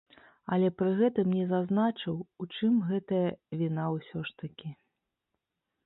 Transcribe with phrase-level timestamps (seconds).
[0.53, 2.15] Але пры гэтым не зазначыў,
[2.45, 3.23] у чым гэтая
[3.63, 4.69] віна ўсё ж такі.